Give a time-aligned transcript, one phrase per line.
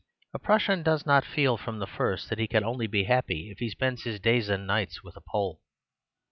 [0.33, 3.59] A Prussian does not feel from the first that he can only be happy if
[3.59, 5.61] he spends his days and nights with a Pole.